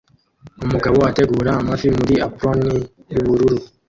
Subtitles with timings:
[0.65, 2.59] Umugabo ategura amafi muri apron
[3.13, 3.57] yubururu